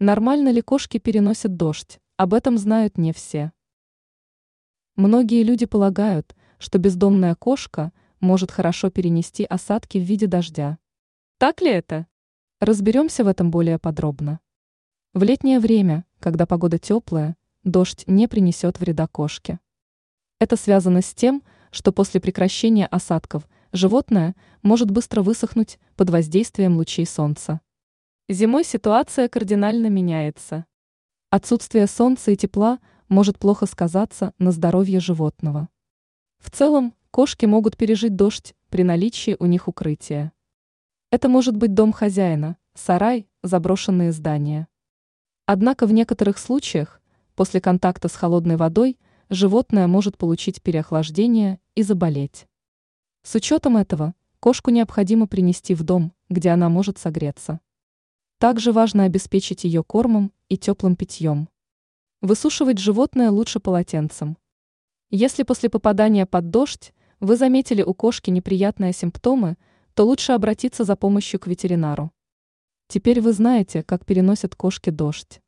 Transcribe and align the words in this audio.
Нормально 0.00 0.52
ли 0.52 0.62
кошки 0.62 0.98
переносят 0.98 1.56
дождь? 1.56 1.98
Об 2.16 2.32
этом 2.32 2.56
знают 2.56 2.98
не 2.98 3.12
все. 3.12 3.50
Многие 4.94 5.42
люди 5.42 5.66
полагают, 5.66 6.36
что 6.60 6.78
бездомная 6.78 7.34
кошка 7.34 7.92
может 8.20 8.52
хорошо 8.52 8.90
перенести 8.90 9.42
осадки 9.42 9.98
в 9.98 10.02
виде 10.02 10.28
дождя. 10.28 10.78
Так 11.38 11.60
ли 11.60 11.70
это? 11.70 12.06
Разберемся 12.60 13.24
в 13.24 13.26
этом 13.26 13.50
более 13.50 13.80
подробно. 13.80 14.38
В 15.14 15.24
летнее 15.24 15.58
время, 15.58 16.04
когда 16.20 16.46
погода 16.46 16.78
теплая, 16.78 17.36
дождь 17.64 18.04
не 18.06 18.28
принесет 18.28 18.78
вреда 18.78 19.08
кошке. 19.08 19.58
Это 20.38 20.54
связано 20.56 21.02
с 21.02 21.12
тем, 21.12 21.42
что 21.72 21.90
после 21.90 22.20
прекращения 22.20 22.86
осадков 22.86 23.48
животное 23.72 24.36
может 24.62 24.92
быстро 24.92 25.22
высохнуть 25.22 25.80
под 25.96 26.10
воздействием 26.10 26.76
лучей 26.76 27.04
солнца. 27.04 27.60
Зимой 28.30 28.62
ситуация 28.62 29.26
кардинально 29.26 29.86
меняется. 29.86 30.66
Отсутствие 31.30 31.86
солнца 31.86 32.30
и 32.30 32.36
тепла 32.36 32.78
может 33.08 33.38
плохо 33.38 33.64
сказаться 33.64 34.34
на 34.38 34.52
здоровье 34.52 35.00
животного. 35.00 35.70
В 36.38 36.50
целом, 36.50 36.92
кошки 37.10 37.46
могут 37.46 37.78
пережить 37.78 38.16
дождь 38.16 38.54
при 38.68 38.82
наличии 38.84 39.34
у 39.38 39.46
них 39.46 39.66
укрытия. 39.66 40.34
Это 41.10 41.30
может 41.30 41.56
быть 41.56 41.72
дом 41.72 41.90
хозяина, 41.90 42.58
сарай, 42.74 43.26
заброшенные 43.42 44.12
здания. 44.12 44.68
Однако 45.46 45.86
в 45.86 45.92
некоторых 45.94 46.36
случаях, 46.36 47.00
после 47.34 47.62
контакта 47.62 48.08
с 48.08 48.14
холодной 48.14 48.56
водой, 48.56 48.98
животное 49.30 49.86
может 49.86 50.18
получить 50.18 50.60
переохлаждение 50.60 51.60
и 51.74 51.82
заболеть. 51.82 52.46
С 53.22 53.34
учетом 53.36 53.78
этого, 53.78 54.14
кошку 54.38 54.70
необходимо 54.70 55.26
принести 55.26 55.74
в 55.74 55.82
дом, 55.82 56.12
где 56.28 56.50
она 56.50 56.68
может 56.68 56.98
согреться. 56.98 57.60
Также 58.38 58.70
важно 58.70 59.02
обеспечить 59.02 59.64
ее 59.64 59.82
кормом 59.82 60.32
и 60.48 60.56
теплым 60.56 60.94
питьем. 60.94 61.48
Высушивать 62.20 62.78
животное 62.78 63.30
лучше 63.30 63.58
полотенцем. 63.58 64.38
Если 65.10 65.42
после 65.42 65.68
попадания 65.68 66.24
под 66.24 66.50
дождь 66.50 66.94
вы 67.18 67.36
заметили 67.36 67.82
у 67.82 67.94
кошки 67.94 68.30
неприятные 68.30 68.92
симптомы, 68.92 69.56
то 69.94 70.06
лучше 70.06 70.32
обратиться 70.32 70.84
за 70.84 70.94
помощью 70.94 71.40
к 71.40 71.48
ветеринару. 71.48 72.12
Теперь 72.86 73.20
вы 73.20 73.32
знаете, 73.32 73.82
как 73.82 74.06
переносят 74.06 74.54
кошки 74.54 74.90
дождь. 74.90 75.40